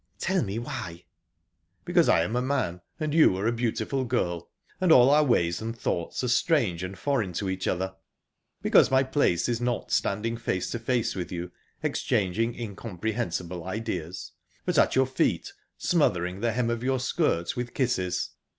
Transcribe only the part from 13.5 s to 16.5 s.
ideas, but at your feet, smothering